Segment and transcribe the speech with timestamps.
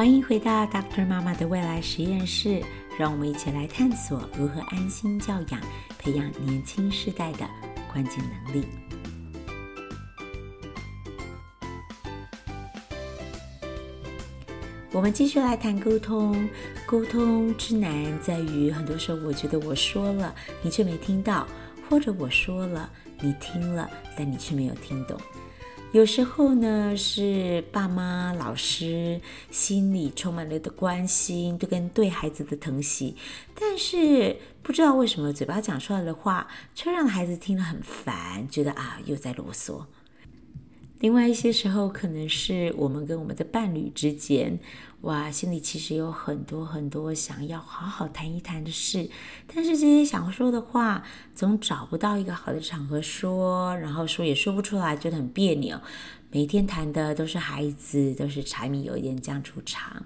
[0.00, 2.62] 欢迎回到 Doctor 妈妈的未来实验室，
[2.98, 5.60] 让我们一起来探索如何安心教养，
[5.98, 7.46] 培养年轻世代的
[7.92, 8.66] 关键能力。
[14.90, 16.48] 我们继续来谈沟通。
[16.86, 21.46] 沟通之难在于，很多时候我觉得我说了，你却没听到；
[21.90, 22.90] 或者我说了，
[23.20, 23.86] 你听了，
[24.16, 25.20] 但你却没有听懂。
[25.92, 33.16] 有时候呢，是爸妈、老师心里充满了的关心，都跟对孩子的疼惜，
[33.58, 39.84] 但是不知道为什么嘴巴讲出来的话，却让孩子听了很烦，觉得啊，又在啰嗦。
[41.00, 44.58] 另外一些时候，可能是我们跟我们的伴侣之间，
[45.00, 49.08] 哇，心里其实有很多很多想要好好谈一谈的事，
[49.46, 51.02] 但是这些想说的话，
[51.34, 55.80] 总找不到一个好的场合说，然后说也说不出来，觉得很别扭。
[56.30, 60.02] 每天谈的都是孩子，都是柴米油盐酱醋茶。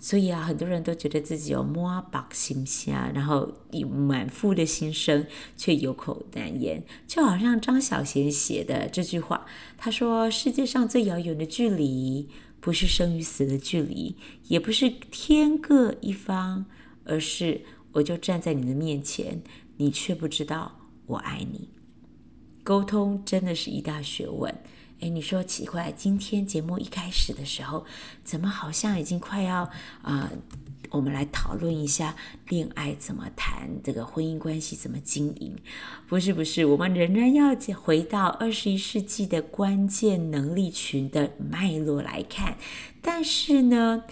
[0.00, 9.44] 所以啊，很多人都觉得自己有满腹心声，然后以满腹的心声却有口难言，就好像张小娴写的这句话，
[9.76, 14.16] 他说：“世界上最遥远的距离，不是生与死的距离，
[14.48, 16.64] 也不是天各一方，
[17.04, 17.60] 而是
[17.92, 19.42] 我就站在你的面前，
[19.76, 21.68] 你却不知道我爱你。”
[22.64, 24.54] 沟通真的是一大学问。
[25.00, 27.86] 哎，你说奇怪，今天节目一开始的时候，
[28.22, 29.62] 怎么好像已经快要
[30.02, 30.30] 啊、
[30.90, 32.14] 我们来讨论一下
[32.48, 35.56] 恋爱怎么谈，这个婚姻关系怎么经营？
[36.06, 42.58] 不是不是，我们仍然要回到二十一世纪的关键能力群的脉络来看。
[43.00, 44.04] 但是呢，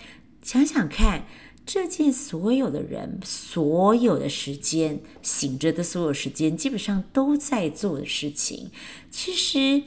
[0.42, 1.26] 想想看，
[1.66, 8.70] 这件所有的人，所有的时间，醒着的所有时间，基本上都在做的事情，
[9.10, 9.82] 其实。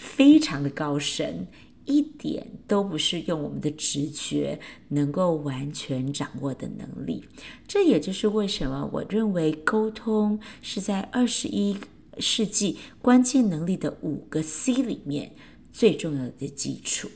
[0.00, 1.46] 非常的高深，
[1.84, 7.28] 一点都不是用我们的直觉能够完全掌握的能力。
[7.68, 11.76] 这也就是为什么我认为沟通是在二十一
[12.18, 15.32] 世纪关键能力的五个 C 里面
[15.70, 17.10] 最重要的基础。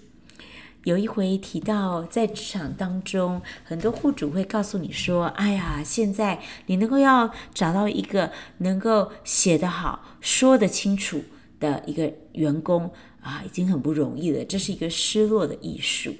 [0.84, 11.24] 有一回提到，在职场当中，很多户主会告诉你说：“哎呀，现在你能够要找到一个能够写得好、说得清楚。”
[11.58, 14.44] 的一个员工啊，已经很不容易了。
[14.44, 16.14] 这是一个失落的艺术，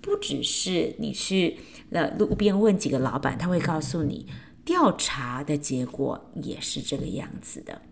[0.00, 1.58] 不只是你去
[1.90, 4.26] 了路边问几个老板，他会告诉你，
[4.64, 7.82] 调查的结果也是这个样子的。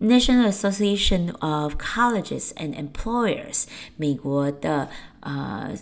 [0.00, 3.64] National Association of Colleges and Employers，
[3.96, 4.88] 美国的
[5.20, 5.72] 呃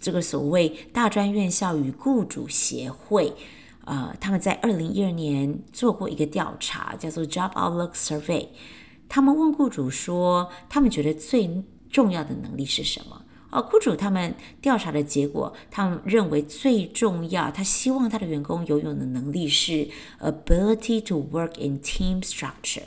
[0.00, 3.34] 这个所谓大专院校与雇主协会，
[3.84, 8.48] 呃，他们在二零一二年做过一个调查，叫做 Job Outlook Survey。
[9.08, 19.88] 他们问雇主说：“他们觉得最重要的能力是什么？”而雇主他们调查的结果，他们认为最重要，他希望他的员工拥有的能力是
[20.20, 22.82] ability to work in team structure，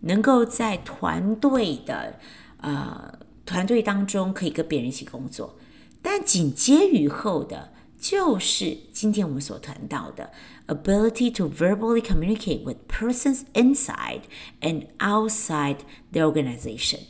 [0.00, 2.18] 能够在团队的
[2.58, 5.58] 呃团队当中可以跟别人一起工作。
[6.00, 7.73] 但紧接于后的。
[8.04, 10.30] 就是今天我们所谈到的
[10.66, 14.24] ability to verbally communicate with persons inside
[14.60, 15.78] and outside
[16.12, 17.00] the organization，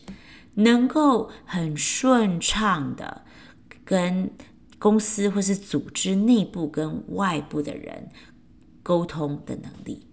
[0.54, 3.24] 能够很顺畅的
[3.84, 4.30] 跟
[4.78, 8.10] 公司或是组织内部跟外部的人
[8.84, 10.06] 沟通的能力。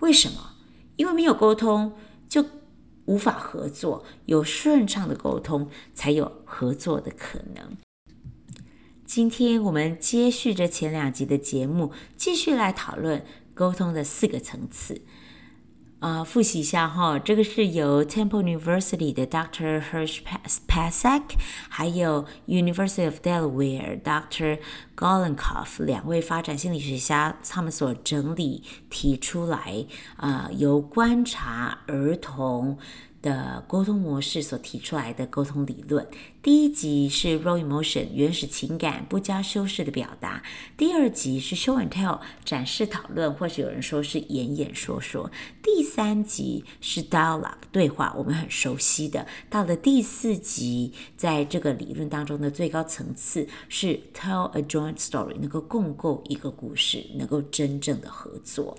[0.00, 0.54] 为什么？
[0.96, 1.92] 因为没有沟通
[2.26, 2.42] 就
[3.04, 7.76] 无法合作，有顺畅的沟通才有合作的可能。
[9.14, 15.02] 今天我们接续着前两集的节目，继续来讨论沟通的四个层次。
[15.98, 19.82] 啊、复习一下哈，这个是由 Temple University 的 Dr.
[19.82, 20.20] Hirsch
[20.66, 21.24] Pasak，
[21.68, 24.58] 还有 University of Delaware Dr.
[24.96, 29.84] Golinkoff 两位发展心理学家他们所整理提出来，
[30.16, 32.78] 啊、由观察儿童。
[33.22, 36.06] 的沟通模式所提出来的沟通理论，
[36.42, 40.42] 第一集是 raw emotion 原始情感不加修饰的表达，
[40.76, 45.30] 第二集是 show and tell 展示讨论，或者有人说是演演说说，
[45.62, 49.26] 第三集是 dialogue 对话，我们很熟悉的。
[49.48, 58.76] 到了第四集，在这个理论当中的最高层次是 tell a joint story，能够共构一个故事，能够真正的合作。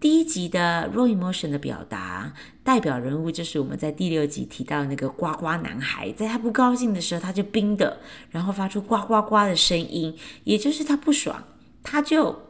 [0.00, 2.32] 第一集的 raw emotion 的表达
[2.64, 8.00] 代表人物就是我们在第六集提到那个呱呱男孩，在他不高兴的时候，他就冰的，
[8.30, 11.44] 然后发出呱呱呱的声音，也就是他不爽，
[11.82, 12.40] 他就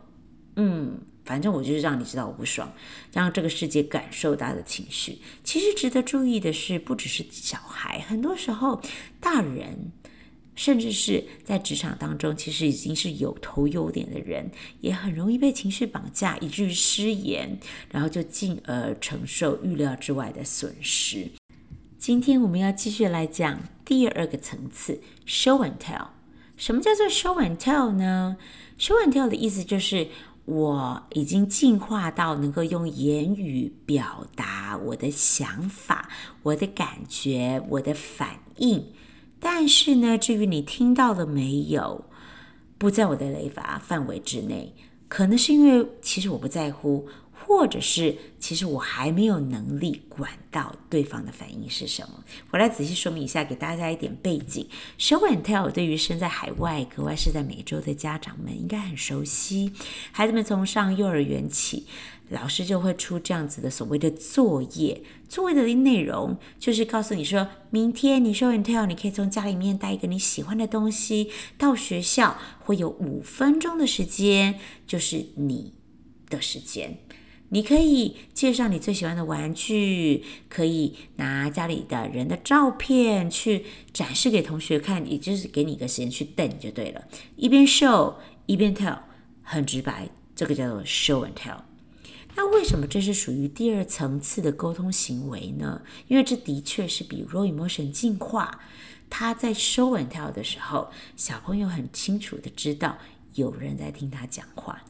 [0.54, 2.72] 嗯，反正我就是让你知道我不爽，
[3.12, 5.18] 让这个世界感受他的情绪。
[5.42, 8.80] 其实值得注意的是，不只是小孩，很多时候
[9.18, 9.90] 大人。
[10.60, 14.50] 甚至是在职场当中，其实已经是有头有脸的人，
[14.82, 17.58] 也很容易被情绪绑架，以至于失言，
[17.90, 21.30] 然后就进而承受预料之外的损失。
[21.96, 26.08] 今天我们要继续来讲第二个层次，show and tell。
[26.58, 28.36] 什么叫做 show and tell 呢
[28.78, 30.08] ？show and tell 的意思就是。
[30.46, 36.10] 我已经进化到能够用言语表达我的想法、
[36.42, 38.84] 我的感觉、我的反应，
[39.40, 42.04] 但是呢，至于你听到了没有，
[42.78, 44.74] 不在我的雷法范围之内，
[45.08, 47.08] 可能是因为其实我不在乎。
[47.42, 52.22] 或者是，其实我还没有能力管到对方的反应是什么。
[52.50, 54.68] 我来仔细说明一下，给大家一点背景。
[54.98, 59.72] Show and tell 对于身在海外、格外是在美洲的家长们应该很熟悉。
[60.12, 61.86] 孩子们从上幼儿园起，
[62.30, 65.02] 老师就会出这样子的所谓的作业。
[65.28, 75.74] 作业的内容就是告诉你说，明天你 Show and tell，你可以从家里面带一个你喜欢的东西到学校，会有五分钟的时间，就是你
[76.28, 76.98] 的时间。
[77.52, 87.02] 你可以介绍你最喜欢的玩具，可以拿家里的人的照片去展示给同学看，也就是给你一个时间去等就对了。
[87.34, 88.14] 一边 show
[88.46, 88.98] 一边 tell，
[89.42, 91.69] 很直白，这个叫做 show and tell。
[92.42, 95.82] 那为什么这是属于第二层次的沟通行为呢？
[96.08, 98.62] 因为这的确是比 raw emotion 进化。
[99.10, 102.96] 他在 show and tell 的时候，小朋友很清楚的知道
[103.34, 104.82] 有人在听他讲话。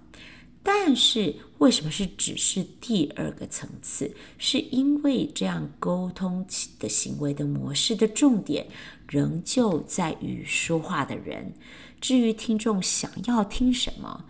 [0.62, 4.14] 但是为什么是只是第二个层次？
[4.38, 6.46] 是因为这样沟通
[6.78, 8.68] 的行为的模式的重点
[9.08, 11.52] 仍旧在于说话的人。
[12.00, 14.26] 至于听众想要听什么，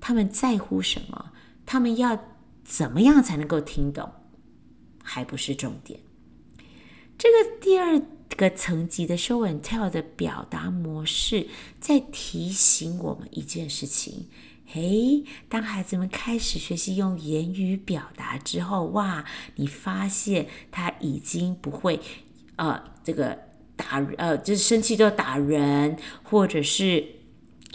[0.00, 1.32] 他们在乎什么，
[1.66, 2.16] 他们要
[2.64, 4.10] 怎么样才能够听懂，
[5.02, 6.00] 还不是重点。
[7.16, 8.00] 这个第二
[8.36, 11.46] 个层级的 show and tell 的表达模式，
[11.78, 14.28] 在提醒我们一件事情。
[14.66, 19.24] 嘿，当孩子们开始学习用言语表达之后，哇，
[19.56, 22.00] 你发现他已经不会，
[22.56, 23.38] 呃，这个
[23.76, 27.06] 打，呃，就是生气就打人，或者是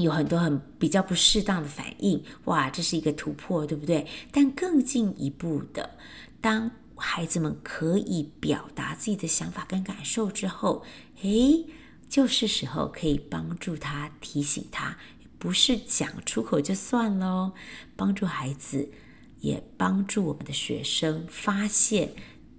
[0.04, 4.08] 有很多很比较不适当的反应，哇，这是一个突破，对不对？
[4.32, 5.98] 但更进一步的，
[6.42, 10.84] 当孩子们可以表达自己的想法跟感受之后，
[11.22, 11.66] 诶，
[12.10, 14.98] 就是时候可以帮助他，提醒他。
[15.38, 17.54] 不是讲出口就算喽，
[17.96, 18.92] 帮助孩子，
[19.40, 22.12] 也帮助我们的学生发现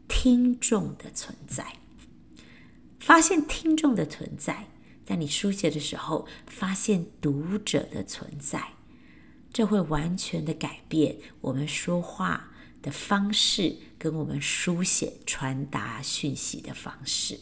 [0.08, 1.76] 听众的存在，
[2.98, 4.69] 发现听众的存在，
[5.10, 8.74] 在你书写的时候，发现读者的存在，
[9.52, 17.40] 这会完全的改变我们说话的方式，跟我们书写传达讯息的方式。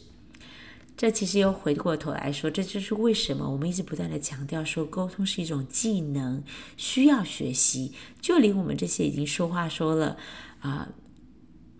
[0.97, 6.43] 这其实又回过头来说，这就是为什么我们一直不断的强调说，沟通是一种技能，
[6.75, 7.93] 需要学习。
[8.19, 10.17] 就连我们这些已经说话说了
[10.61, 10.89] 啊、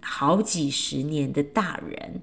[0.03, 2.21] 好几十年的大人，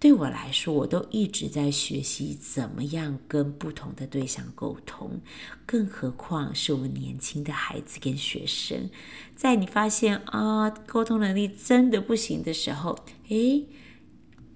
[0.00, 5.20] 对我来说，我都一直在学习怎么样跟不同的对象沟通。
[5.66, 8.88] 更何况是我们年轻的孩子跟学生，
[9.36, 12.98] 在你发现啊沟通能力真的不行的时候，
[13.28, 13.68] 诶，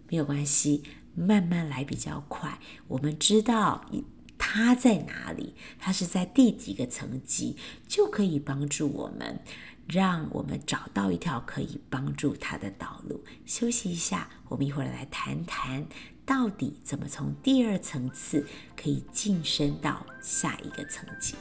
[0.08, 0.82] 没有关系。
[1.16, 2.58] 慢慢来比较快。
[2.88, 3.88] 我们知道
[4.36, 9.38] 他在哪里，他是在第几个层级，就可以帮助我们，
[9.86, 13.22] 让我们找到一条可以帮助他的道路。
[13.44, 15.86] 休息一下，我们一会儿来谈谈，
[16.24, 21.34] 到底怎么从第二层次可以晋升到下一个层级。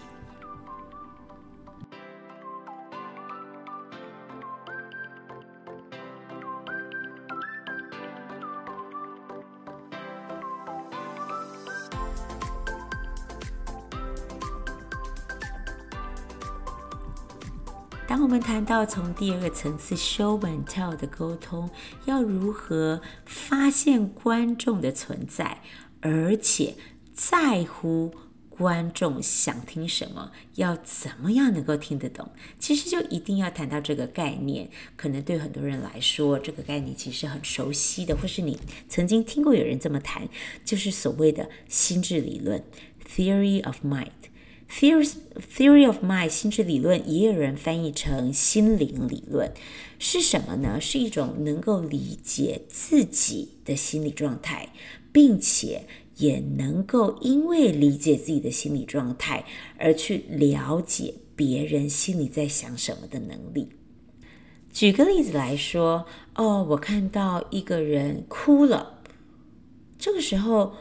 [18.44, 21.70] 谈到从第二个层次 show and tell 的沟通，
[22.06, 25.62] 要如何发现观众的存在，
[26.02, 26.76] 而且
[27.14, 28.14] 在乎
[28.50, 34.70] 观众想听什么，要怎么样能够听得懂，其实就一定要谈到这个概念。
[34.98, 38.60] 可能对很多人来说，这个概念其实很熟悉的，或是你
[38.90, 40.28] 曾经听过有人这么谈，
[40.66, 42.62] 就是所谓的心智理论
[43.08, 44.10] （theory of mind）。
[44.76, 49.54] Theory of mind 心智理论也有人翻译成心灵理论，
[50.00, 50.82] 是什么呢？
[50.82, 54.70] 是一种能够理解自己的心理状态，
[55.12, 55.84] 并且
[56.18, 59.46] 也能够因为理解自己的心理状态
[59.78, 63.70] 而去了解别人心里在想什么的能力。
[64.72, 69.04] 举个例子来说，哦，我看到一个人哭了，
[70.00, 70.74] 这个时候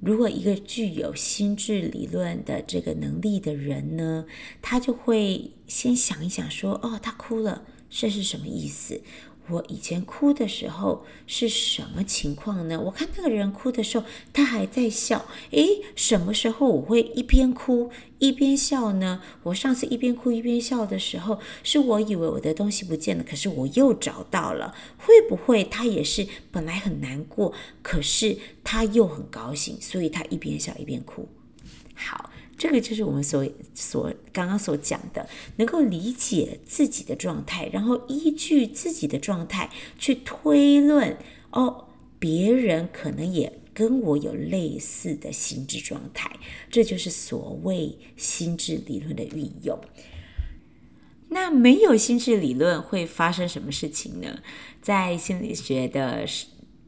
[0.00, 4.24] 如果一个具有心智理论的这个能力的人呢，
[4.62, 9.00] 他就会先想一想说，哦，他哭了，这是什么意思？
[9.50, 12.80] 我以前哭的时候是什么情况呢？
[12.80, 15.24] 我看那个人哭的时候，他还在笑。
[15.50, 19.22] 诶，什么时候我会一边哭一边笑呢？
[19.44, 24.74] 我上次一边哭一边笑的时候，是我以为我的东西不见了，可是我又找到了。
[24.98, 27.52] 会不会他也是本来很难过，
[27.82, 31.28] 可是他又很高兴，所以他一边笑一边哭？
[31.94, 32.30] 好。
[32.58, 41.16] 这个就是我们所所刚刚所讲的，能够理解自己的状态，然后依据自己的状态去推论，
[41.50, 41.84] 哦，
[42.18, 46.28] 别人可能也跟我有类似的心智状态，
[46.68, 49.78] 这就是所谓心智理论的运用。
[51.28, 54.40] 那没有心智理论会发生什么事情呢？
[54.82, 56.26] 在心理学的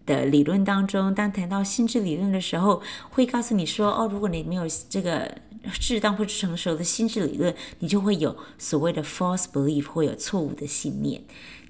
[0.05, 5.33] 的理论当中，当谈到心智理论的时候，会告诉你说，哦，如果你没有这个。
[5.73, 11.23] 适当或成熟的心智理论，你就会有所谓的 false belief，会有错误的信念。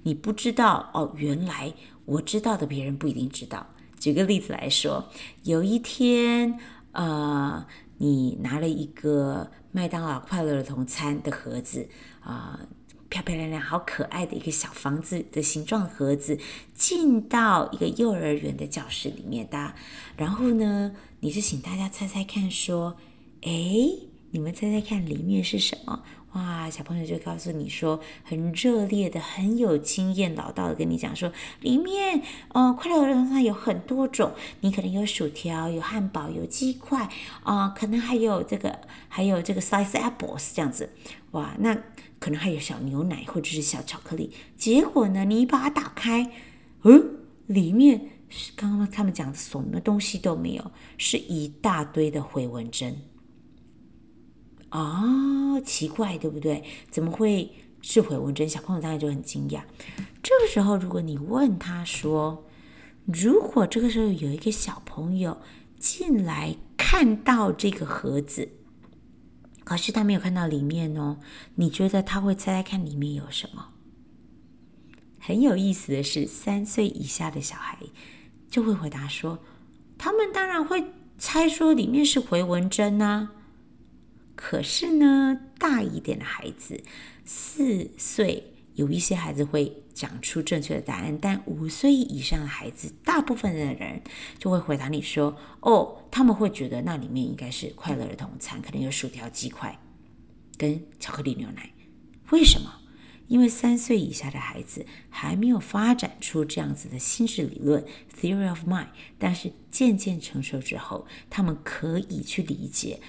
[0.04, 3.66] 你不知道哦，原来我知道的别人不一定知道。
[3.98, 5.08] 举个例子来说，
[5.42, 6.58] 有一天，
[6.92, 7.66] 呃，
[7.98, 11.88] 你拿了一个麦当劳快乐儿童餐的盒子，
[12.20, 12.68] 啊、呃，
[13.10, 16.38] 漂漂亮亮、好可爱的一个小房子的形状盒子，
[16.72, 19.74] 进到一个幼儿园的教室里面的。
[20.16, 22.96] 然后呢，你就请大家猜猜看，说。
[23.42, 23.50] 哎，
[24.30, 26.02] 你们猜猜看，里面是什么？
[26.32, 34.30] 哇，小朋友就告诉你说，很热烈的、很有经验老道的跟你讲说，里面呃，快乐儿童餐有很多种，
[34.60, 37.08] 你可能有薯条、有汉堡、有鸡块
[37.42, 38.78] 啊、可能还有这个，
[39.08, 40.90] 还有这个 slice apples 这样子。
[41.32, 41.76] 哇，那
[42.20, 44.30] 可能还有小牛奶或者是小巧克力。
[44.56, 46.30] 结果呢，你把它打开，
[46.82, 47.16] 嗯，
[47.48, 52.96] 里面是刚刚他们讲的什么东西都没有，是一大堆的回纹针。
[54.70, 56.62] 哦，奇怪，对不对？
[56.90, 58.48] 怎么会是回纹针？
[58.48, 59.62] 小朋友当然就很惊讶。
[60.22, 62.46] 这个时候，如果你问他说
[63.04, 65.40] ：“如果这个时候有一个小朋友
[65.78, 68.50] 进来看到这个盒子，
[69.64, 71.18] 可是他没有看到里面哦，
[71.56, 73.70] 你觉得他会猜猜看里面有什么？”
[75.18, 77.76] 很有意思的是，三岁以下的小孩
[78.48, 79.40] 就会回答说
[79.98, 83.32] ：“他们当然会猜说里面是回纹针啊。”
[84.42, 86.82] 可是呢，大一点的孩子，
[87.26, 94.00] 四岁有一些孩子会讲出正确的答案，但五岁以上的孩子，大部分的人
[94.38, 99.78] 就会回答你说：“哦，他们会觉得那里面应该是快乐儿童餐，可能有薯条、鸡块
[100.56, 101.70] 跟巧克力牛奶。
[102.30, 102.78] 为什么？
[103.28, 107.84] 因为三岁以下的孩子还没有发展出这样子的心智理论
[108.18, 113.00] （theory of mind），但是渐渐成熟之后，他们可以去理解。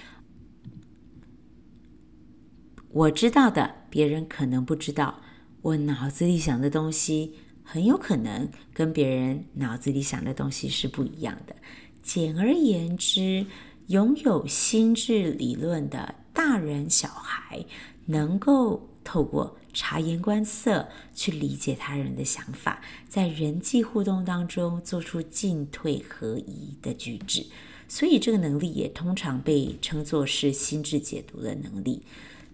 [2.92, 5.18] 我知道的，别人可能不知道。
[5.62, 11.56] 我脑子里想的东西，很有可能跟别人脑子里想的东西是不一样的。
[12.02, 13.46] 简而言之，
[13.86, 17.64] 拥有心智理论的大人小孩，
[18.04, 27.46] 能够透过察言观色去理解他人的想法，在人际互动当中做出进退合一的举止。
[27.88, 32.02] 所以，这个能力也通常被称作是心智解读的能力。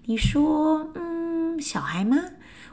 [0.09, 2.17] 你说，嗯，小孩吗？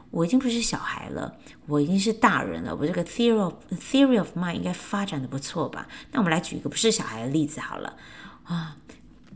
[0.09, 1.35] 我已经不是小孩了，
[1.67, 2.73] 我已经是大人了。
[2.73, 5.85] 我这个 theory of theory of mind 应该发展的不错吧？
[6.13, 7.97] 那我们来举一个不是小孩的例子好了。
[8.45, 8.77] 啊，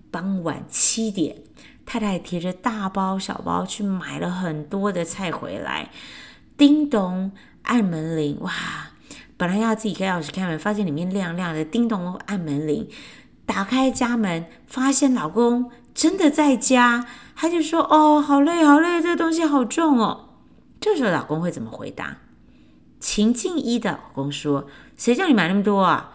[0.09, 1.41] 傍晚七点，
[1.85, 5.91] 太太提着大包小包去买了很多的菜回来，
[6.55, 8.53] 叮咚，按门铃，哇！
[9.35, 12.87] 本来要自己开钥匙开门，发现里面亮亮的，叮咚，按门铃，
[13.45, 17.05] 打开家门，发现老公真的在家。
[17.35, 20.29] 他就说：“哦，好累，好累，这个东西好重哦。”
[20.79, 22.19] 这时候老公会怎么回答？
[23.01, 24.65] 情境一的老公说
[24.95, 26.13] ：“谁叫你买那么多啊？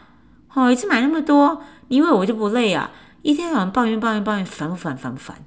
[0.54, 2.92] 哦，一次买那么多，你以为我就不累啊？
[3.20, 4.96] 一天到晚抱怨抱怨抱怨，烦不烦？
[4.96, 5.44] 烦不烦？”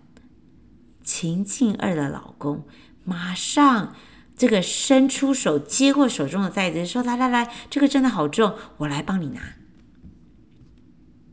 [1.01, 2.63] 情境二的老公
[3.03, 3.95] 马上
[4.35, 9.41] 这个伸出手接过手中的袋子，说：“来来来，这个真的好重，我来帮你拿。”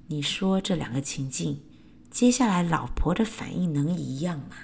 [0.09, 1.61] 你说这两个情境？
[2.15, 4.55] 接下来，老婆的反应能一样吗？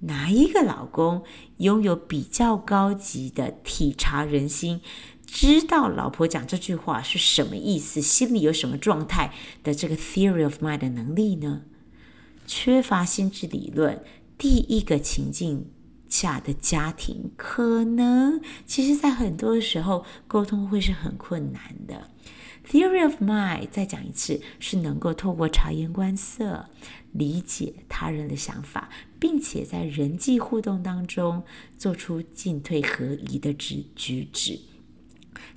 [0.00, 1.22] 哪一个老公
[1.58, 4.80] 拥有比较高级的体察人心，
[5.24, 11.62] 知道老婆讲这句话是什么意思，心里有什么状态的这个 theory of mind 的能力呢？
[12.44, 14.02] 缺乏心智理论，
[14.36, 15.70] 第一个情境
[16.08, 22.10] 下的家庭，可能其实在很多的时候沟通会是很困难的。
[22.66, 26.70] Theory of mind，再讲一次，是能够透过察言观色，
[27.12, 28.88] 理解他人的想法，
[29.20, 31.44] 并且在人际互动当中
[31.76, 34.58] 做出进退合宜的举举止，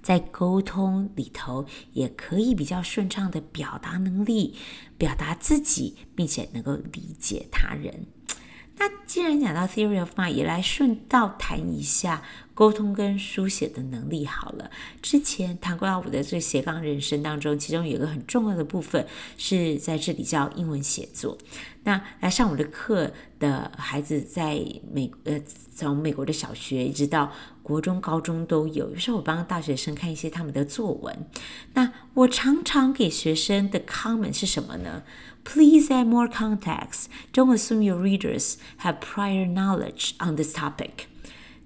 [0.02, 4.56] 在沟通里头也可以比较顺畅的表达能力，
[4.98, 8.06] 表达自己，并且能够理解他人。
[8.80, 12.22] 那既然讲到 theory of mind，也来顺道谈一下
[12.58, 14.72] 沟通跟书写的能力好了。
[15.00, 19.06] 之前谈过我的这斜杠人生当中，其中有一个很重要的部分
[19.38, 21.38] 是在这里叫英文写作。
[21.84, 24.60] 那来上我的课的孩子，在
[24.92, 25.40] 美呃
[25.76, 28.90] 从美国的小学一直到国中、高中都有。
[28.90, 31.16] 有时候我帮大学生看一些他们的作文，
[31.76, 35.04] 那我常常给学生的 comment 是什么呢
[35.44, 37.06] ？Please add more context.
[37.32, 41.06] Don't assume your readers have prior knowledge on this topic.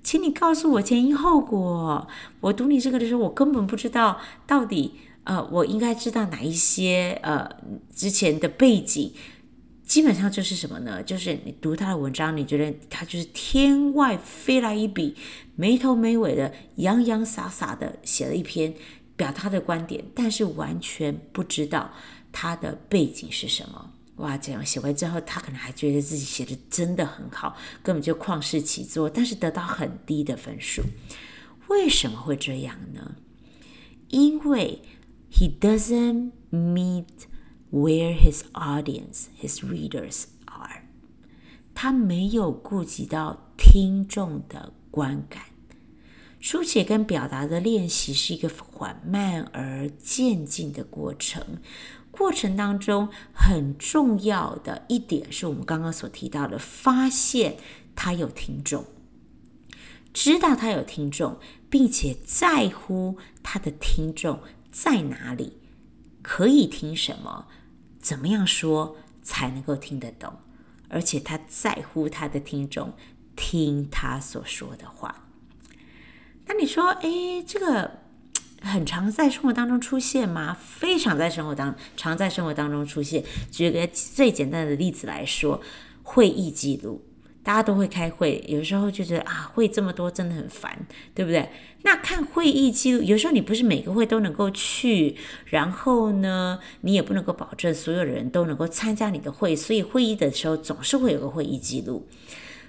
[0.04, 2.08] 请你告诉我前因后果。
[2.40, 4.94] 我读你这个的时候，我根本不知道到底
[5.24, 7.50] 呃，我应该知道哪一些呃
[7.94, 9.14] 之前的背景。
[9.84, 11.04] 基本上就是什么呢？
[11.04, 15.16] 就是你读他的文章，你觉得他就是天外飞来一笔，
[15.56, 18.74] 没头没尾的洋洋洒洒的写了一篇
[19.16, 21.92] 表达他的观点，但是完全不知道。
[22.34, 23.92] 他的背景是什么？
[24.18, 30.84] 哇，这样写完之后，他可能还觉得自己写的真的很好，根本就旷世奇作，但是得到很低的分数。
[31.70, 33.16] 为什么会这样呢？
[34.10, 34.82] 因为
[35.32, 37.06] he doesn't meet
[37.72, 40.84] where his audience, his readers are。
[41.74, 45.44] 他没有顾及到听众的观感。
[46.40, 51.60] 书写跟表达的练习是一个缓慢而渐进的过程。
[52.12, 57.58] 过程当中很重要的一点是我们刚刚所提到的，发现
[57.96, 58.86] 他有听众，
[60.14, 65.58] 知道他有听众，并且在乎他的听众在哪里，
[66.22, 67.48] 可以听什么，
[68.00, 70.34] 怎么样说才能够听得懂，
[70.90, 72.94] 而且他在乎他的听众
[73.36, 75.30] 听他所说的话。
[76.46, 78.02] 那你说，诶，这个。
[78.62, 80.56] 很常在生活当中出现吗？
[80.64, 83.24] 非常在生活当常在生活当中出现。
[83.52, 85.60] 举个最简单的例子来说，
[86.04, 87.04] 会议记录，
[87.44, 91.50] 大家都会开会，有时候就觉得啊，会这么多真的很烦，对不对？
[91.82, 102.08] 那看会议记录，有时候你不是每个会都能够去，然后呢，你也不能够保证所有人都能够参加你的会，所以会议的时候总是会有个会议记录。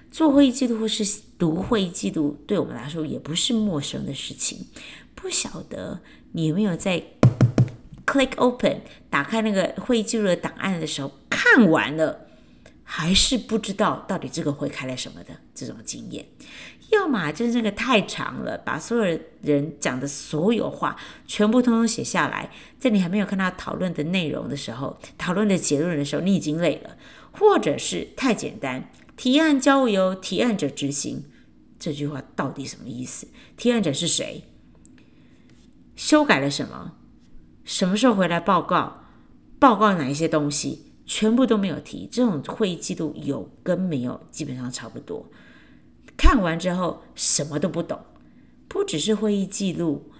[0.09, 4.67] 做会议记录或是读会议记录，对我们来说也不是陌生的事情。
[5.15, 6.01] 不晓得
[6.33, 7.03] 你有没有在
[8.05, 12.27] click open 打开那个会议记录的档案的时候，看完了，
[12.83, 16.25] 还是不知道到底这个会开了什么的这种经验？
[16.91, 20.95] 要么就是那个太长了，把所有人讲的所有话
[21.25, 26.91] 全部通通写下来，在你还没有看到讨论的内容的时候，讨论的结论的时候，你已经累了；
[27.31, 31.23] 或者是太简单，提案交由提案者执行。
[31.79, 33.27] 这句话到底什么意思？
[33.57, 34.43] 提案者是谁？
[35.95, 36.93] 修改了什么？
[37.63, 39.05] 什么时候回来报告？
[39.59, 40.93] 报告哪一些东西？
[41.05, 42.07] 全部都没有提。
[42.11, 45.25] 这种会议记录有跟没有基本上差不多。
[46.15, 47.99] 看完之后什么都不懂。
[48.67, 50.11] 不只是会议记录，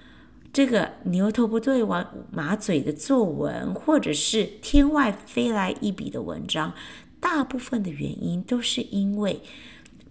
[0.51, 6.73] 这个牛头不对马马嘴的作文，或者是天外飞来一笔的文章，
[7.19, 9.41] 大部分的原因都是因为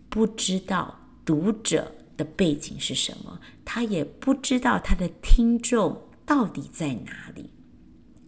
[0.08, 7.50] 不知道读者的背景是什么，他也不知道他的听众到底在哪里。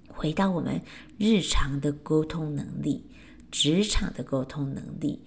[0.09, 0.81] 回到我们
[1.19, 3.05] 日常的沟通能力，
[3.51, 5.21] 职场的沟通能力，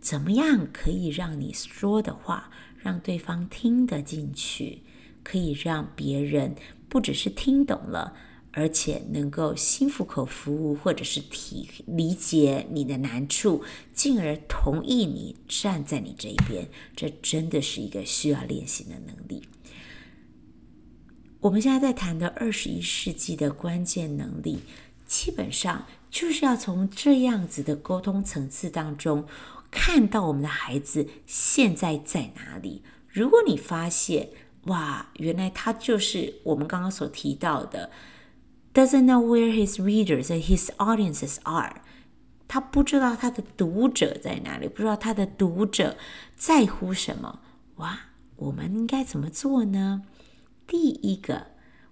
[0.00, 4.82] 怎么样可以让你说的话让对方听得进去，
[5.22, 6.54] 可以让别人
[6.88, 8.16] 不只是听懂了。
[8.56, 19.42] 而且能够心服口服，或者是体理解你的难处，进而同意你站在你这一边，这真的是一个需要练习的能力。
[21.40, 24.60] 我们现在在谈的二十一世纪的关键能力，
[25.04, 29.26] 基本上就是要从这样子的沟通层次当中，
[29.68, 32.82] 看到我们的孩子现在在哪里。
[33.08, 34.30] 如果你发现，
[34.66, 37.90] 哇，原来他就是我们刚刚所提到的。
[38.74, 41.76] Doesn't know where his readers and his audiences are，
[42.48, 45.96] 他不知道他的读者在哪里，不知道他的读者
[46.36, 47.40] 在乎什么。
[47.76, 48.00] 哇，
[48.34, 50.02] 我们应该怎么做呢？
[50.66, 51.46] 第一个，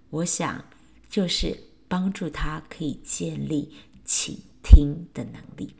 [0.09, 0.65] 我想
[1.09, 3.71] 就是帮助他可以建立
[4.03, 5.75] 倾听的能力。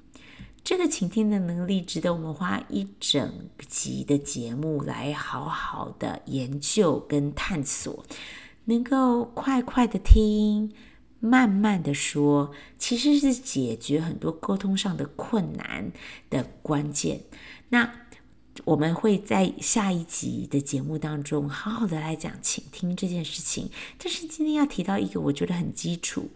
[0.64, 8.06] 这个倾听的能力值得我们花一整集的节目来好好的研究跟探索。
[8.66, 10.72] 能够快快的听，
[11.26, 15.90] 慢慢的说，其实是解决很多沟通上的困难
[16.30, 17.22] 的关键。
[17.70, 17.90] 那
[18.66, 23.70] 我们会在下一集的节目当中好好的来讲倾听这件事情。
[23.98, 26.30] 但是今天要提到一个我觉得很基础，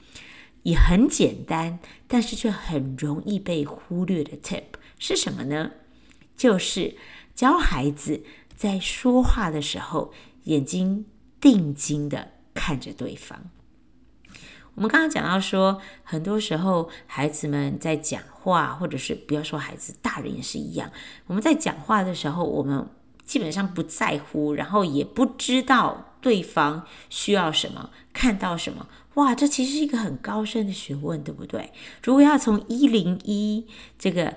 [0.63, 4.63] 也很简单，但是却很容易被忽略的 tip
[4.97, 5.71] 是什么呢？
[6.37, 6.95] 就是
[7.35, 8.23] 教孩子
[8.55, 10.13] 在说话的时候，
[10.45, 11.05] 眼睛
[11.41, 13.51] 定睛的看着对方。
[14.77, 20.91] 我们刚刚讲到说，很多时候孩子们在讲话，或者是不要说孩子，大人也是一样。
[21.25, 22.87] 我们在讲话的时候，我们
[23.25, 28.87] 基本上不在乎，然后也不知道对方需要什么，看到什么。
[29.15, 31.71] 哇，这其实是一个很高深的学问，对不对？
[32.03, 33.65] 如果要从一零一
[33.97, 34.35] 这个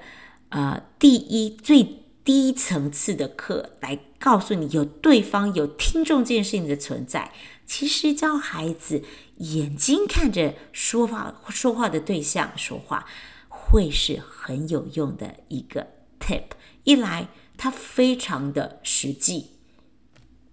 [0.48, 7.30] 呃第一最低层次的课来告诉你，有对方有听众这件事情的存在。
[7.66, 9.04] 其实教孩子
[9.40, 13.06] 眼睛看着说话说话的对象说话，
[13.48, 15.86] 会是很有用的一个
[16.20, 16.42] tip。
[16.84, 19.46] 一来，它非常的实际，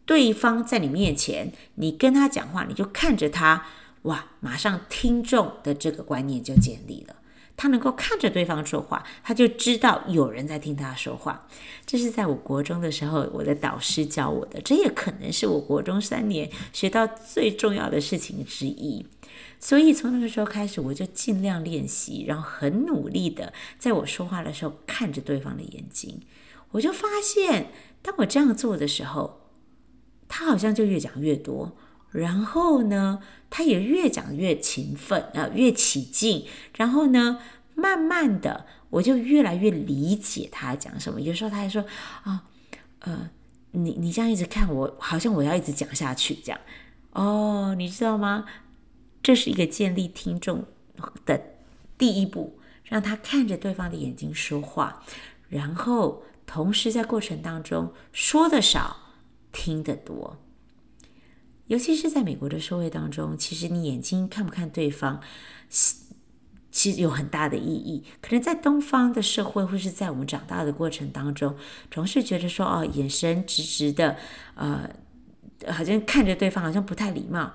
[0.06, 3.66] 对方在你面前，你跟他讲话，你就看着他，
[4.04, 7.17] 哇，马上听众的这个观念就建立了。
[7.58, 11.48] 他能够看着对方说话，他就知道有人在听他说话。
[11.88, 14.62] 这是在我国中的时候，我的导师教我的。
[14.62, 19.06] 这也可能是我国中三年学到最重要的事情之一。
[19.60, 26.22] 所以从那个时候开始，我就尽量练习，然后很努力的在我说话的时候看着对方的眼睛。
[26.72, 27.72] 我就发现，
[28.04, 29.50] 当我这样做的时候，
[30.28, 31.76] 他好像就越讲越多。
[32.12, 36.46] 然后呢，他也越讲越勤奋啊、越起劲。
[36.76, 37.40] 然后呢，
[37.76, 41.22] 慢慢的，我就越来越理解他讲什么。
[41.22, 41.86] 有时候他还说
[42.24, 42.44] 啊，
[43.00, 43.30] 呃，
[43.72, 46.60] 你你这样一直看我，好像我要一直讲下去这样。
[47.12, 48.46] 哦，你知道吗？
[49.24, 50.64] 这是一个建立听众
[51.26, 51.42] 的
[51.98, 55.04] 第一步，让他看着对方的眼睛说话，
[55.50, 58.98] 然后同时在过程当中说的少，
[59.52, 60.38] 听得多。
[61.68, 65.22] 尤其是在美国的社会当中，其实你眼睛看不看对方，
[66.72, 68.04] 其实有很大的意义。
[68.22, 71.56] 可能在东方的社会，或是在我们长大的过程当中，
[71.92, 74.16] 总是觉得说，哦，眼神直直的，
[74.56, 74.90] 呃，
[75.68, 77.54] 好像看着对方，好像不太礼貌。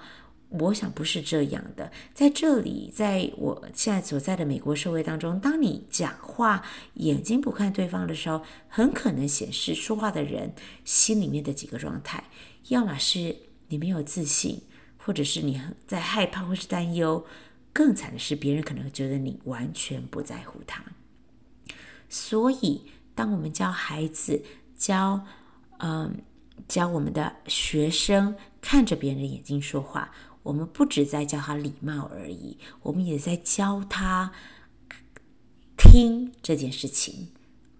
[0.61, 1.91] 我想不是这样的。
[2.13, 6.63] 在这里，在我现在所在的美国社会当中，当你讲话
[6.95, 10.53] 眼睛不看对方的时候，很可能显示说话的人
[10.85, 12.25] 心里面的几个状态，
[12.69, 13.52] 要么是。
[13.73, 14.61] 你没有自信，
[14.99, 17.25] 或者是你在害怕或是担忧，
[17.73, 20.85] 更惨的是别人可能会觉得你完全不在乎他。
[22.11, 22.83] 所以，
[23.15, 24.45] 当我们教孩子
[24.77, 25.25] 教，
[25.79, 26.23] 嗯，
[26.69, 34.33] 教我们的学生看着别人的眼睛说话，我们不只在教他礼貌而已，我们也在教他
[35.79, 37.29] 听这件事情，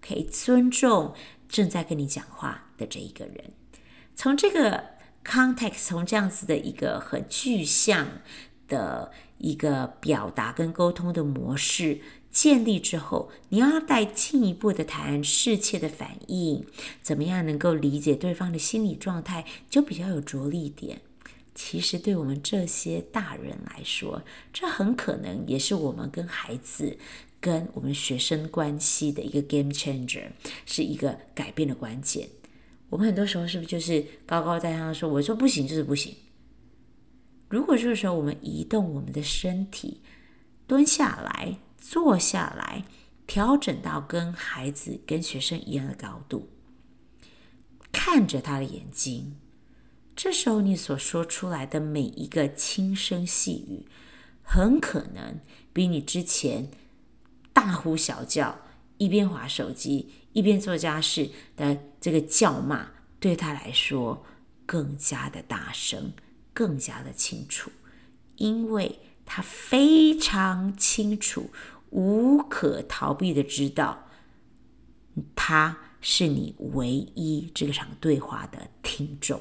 [0.01, 1.13] 可以尊重
[1.47, 3.53] 正在跟你讲话的这一个人。
[4.15, 4.92] 从这个。
[5.23, 8.07] Context 从这样子的一个很具象
[8.67, 16.65] 的一个表达跟沟通的模式建立之后，你要再进一步的谈世切的反应，
[17.01, 21.01] 怎么样能够理解对方的心理状态，就比较有着力点。
[21.55, 26.97] 其实对我们这些大人来说，这很可能也是我们跟孩子、
[27.39, 30.29] 跟我们学生关系的一个 game changer，
[30.65, 32.27] 是一个改变的关键。
[32.93, 36.15] 我们很多时候是不是就是高高在上说，我说不行就是不行？
[37.49, 40.03] 如果这个时候我们移动我们的身体，
[40.67, 42.85] 蹲下来、坐下来，
[43.25, 46.49] 调整到跟孩子、跟学生一样的高度，
[47.91, 49.37] 看着他的眼睛，
[50.15, 53.87] 这时候你所说出来的每一个轻声细语，
[54.43, 55.39] 很可能
[55.73, 56.69] 比你之前
[57.51, 58.59] 大呼小叫，
[58.99, 62.87] 一边滑手机，一边做家事的这个叫骂，
[63.19, 64.25] 对他来说
[64.65, 66.13] 更加的大声，
[66.53, 67.71] 更加的清楚，
[68.35, 71.49] 因为他非常清楚，
[71.91, 74.07] 无可逃避的知道，
[75.35, 79.39] 他是你唯一这场对话的听众，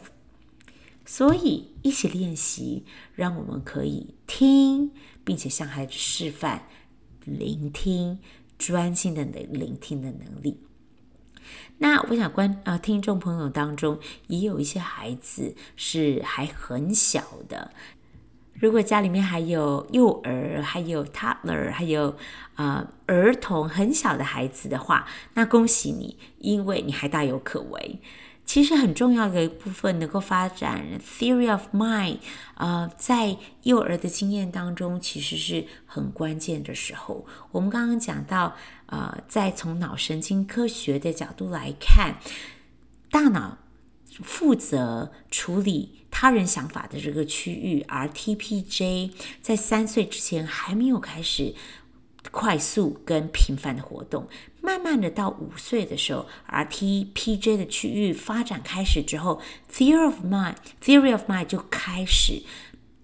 [1.04, 4.92] 所以一起练习，让我们可以听，
[5.24, 6.68] 并且向孩子示范
[7.24, 8.18] 聆听。
[8.58, 10.56] 专心的聆听的能力。
[11.78, 17.72] 那我想观啊，听众朋友当中也有一些孩子是还很小的。
[18.54, 22.10] 如果家里面还有幼儿、还有 toddler、还有
[22.54, 27.98] 啊、呃、儿童很小的孩子的话，那恭喜你，因为你还大有可为。
[28.52, 32.18] 其实很重要的一部分，能够发展 theory of mind，
[32.56, 37.24] 呃，在幼儿的经验当中，其实是很关键的时候。
[37.50, 42.18] 我们刚刚讲到，呃，在从脑神经科学的角度来看，
[43.10, 43.56] 大脑
[44.22, 51.54] 负责处理他人想法的这个区域，而 TPJ 在三岁之前还没有开始。
[52.32, 54.26] 快速跟频繁的活动，
[54.62, 59.40] 慢慢的到五岁的时候，RTPJ 的区域发展开始之后
[59.70, 62.42] ，Theory of Mind，Theory of Mind 就开始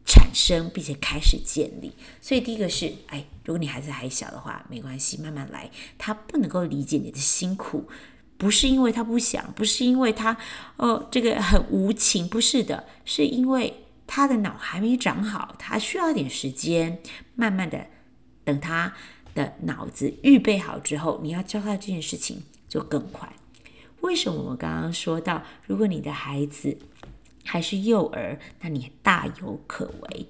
[0.07, 1.93] 产生，并且开始建立。
[2.23, 5.71] 所以第一个是，哎，如果你孩子还小的话，没关系，慢慢来。
[5.99, 7.87] 他不能够理解你的辛苦，
[8.39, 10.39] 不是因为他不想，不是因为他，
[10.77, 17.03] 哦，这个很无情，不是的，是因为他的脑还没长好，他需要一点时间，
[17.35, 17.89] 慢慢的。
[18.45, 18.95] 等他
[19.39, 23.33] 的脑子预备好之后，你要教他这件事情就更快。
[24.01, 26.77] 为什么我刚刚说到，如果你的孩子
[27.45, 30.27] 还是幼儿，那你大有可为。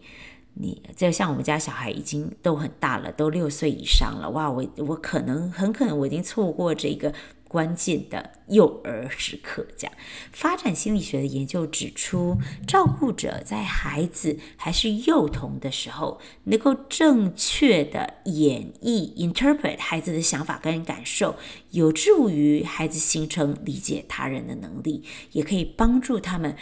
[0.60, 7.14] 你就像我们家小孩已经都很大了，都六岁以上了，哇，我我可能很可能我已经错过这个。
[7.48, 9.96] 关键的幼儿时刻，这样
[10.30, 21.36] 发展心理学的研究指出，照顾者在孩子还是幼童的时候，能够正确的演绎 （interpret） 孩子的想法跟感受，
[21.70, 26.54] 有助于孩子形成理解他人的能力，也可以帮助他们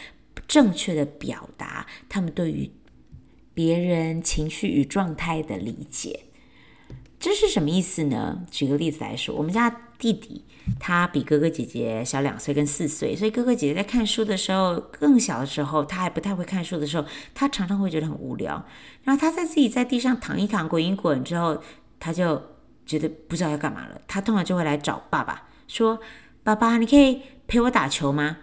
[0.46, 2.70] 正确的表达他们对于
[3.52, 6.20] 别人情绪与状态的理解。
[7.18, 8.44] 这是什么意思呢？
[8.50, 10.44] 举个例子来说，我们家弟弟
[10.78, 18.64] 他比哥哥姐姐小两岁跟四岁，所以哥哥姐姐在看书的时候，更小的时候，他还不太会看书的时候，他常常会觉得很无聊。
[19.04, 21.62] 然后他在自己在地上躺一躺、滚一滚之后，
[21.98, 22.42] 他就
[22.84, 24.00] 觉得不知道要干嘛了。
[24.06, 26.00] 他通常就会来找爸爸，说
[26.42, 28.38] ：“爸爸，你可以陪我打球吗？”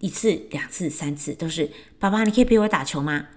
[0.00, 3.28] 一次、两次、三次都是：“爸爸，你可以陪我打球吗？”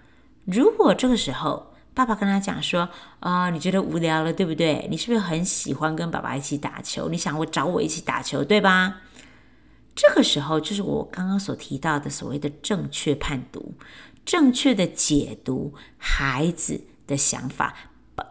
[0.45, 2.88] 如果这个时候，爸爸跟他讲说
[3.21, 4.86] ：“啊、你觉得无聊了，对不对？
[4.91, 7.08] 你是不是很喜欢跟爸爸一起打球？
[7.10, 9.01] 你想我找我一起打球，对吧？”
[9.95, 13.75] 这个时候就是我刚刚所提到的所谓的正确判读、
[14.25, 17.73] 正确的解读孩子的想法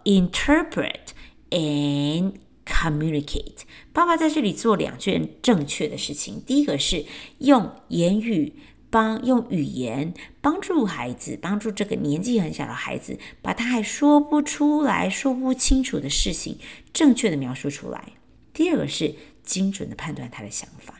[0.04, 1.14] ，interpret
[1.48, 2.34] and
[2.66, 3.62] communicate。
[3.94, 7.06] 爸爸在这里做两件正确的事情，第一个是
[7.38, 8.52] 用言语。
[8.94, 16.60] 帮用语言帮助孩子，帮助这个年纪很小的孩子，把他还说不出来、说不清楚的事情，
[16.92, 18.12] 正确的描述出来。
[18.52, 20.94] 第二个是精准的判断他的想法，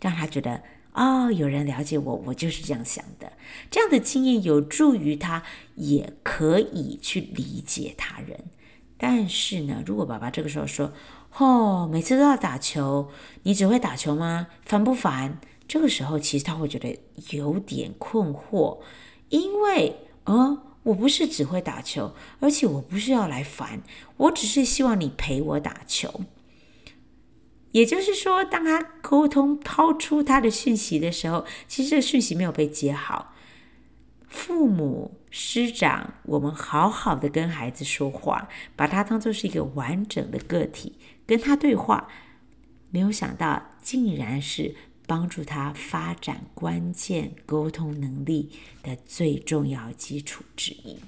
[0.00, 0.62] 让他觉得
[0.94, 3.34] 哦，有人了解我，我就是这样想的。
[3.70, 5.42] 这样的经验有助于他，
[5.74, 8.46] 也可以去理解他人。
[8.96, 10.94] 但是呢，如果爸爸这个时候说
[11.36, 13.10] ：“哦，每次都要打球，
[13.42, 14.46] 你只会打球吗？
[14.64, 16.98] 烦不烦？”这个时候，其实他会觉得
[17.30, 18.80] 有点困惑，
[19.28, 23.82] 因为，呃，我不是只会打球，而且我不是要来烦，
[24.16, 26.22] 我只是希望你陪我打球。
[27.72, 33.34] 也就是说，当他沟通抛出他的讯息的时候，其实这个讯息没有被接好。
[34.26, 40.94] 父母、师长，我们好好的跟孩子说话，把他当作是一个完整的个体，
[41.26, 42.08] 跟他对话，
[42.90, 44.74] 没有想到，竟然是。
[45.08, 48.50] 帮助他发展关键沟通能力
[48.82, 50.98] 的最重要基础之一。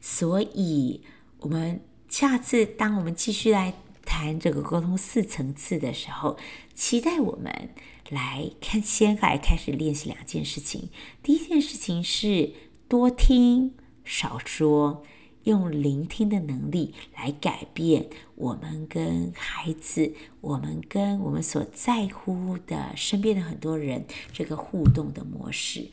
[0.00, 1.00] 所以，
[1.38, 3.72] 我们下次当我们继续来
[4.04, 6.36] 谈这个沟通四层次的时候，
[6.74, 7.70] 期待我们
[8.10, 10.90] 来看，先来开始练习两件事情。
[11.22, 12.52] 第一件事情是
[12.88, 15.04] 多听少说。
[15.44, 25.88] 用聆听的能力来改变我们跟孩子，我们跟我们所在乎的身边的很多人这个互动的模式。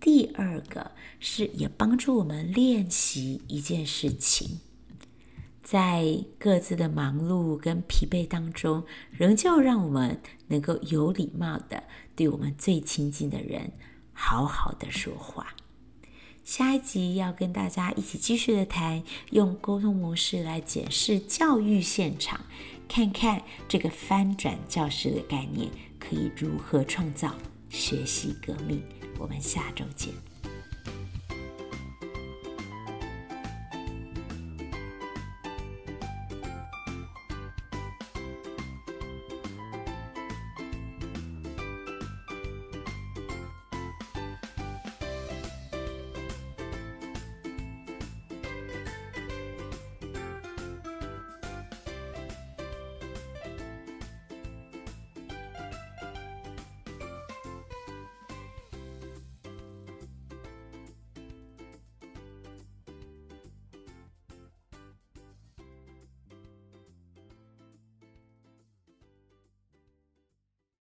[0.00, 4.60] 第二个是也帮助我们练习一件事情，
[5.62, 11.84] 在各自的忙碌跟疲惫当中，仍旧让我们能够有礼貌的
[12.16, 13.72] 对我们最亲近的人
[14.14, 15.54] 好好的说话。
[16.50, 22.40] 下一集要跟大家一起继续的谈，用沟通模式来检视教育现场，
[22.88, 27.32] 看看这个翻转教室的概念可以如何创造
[27.68, 28.82] 学习革命。
[29.16, 30.12] 我们下周见。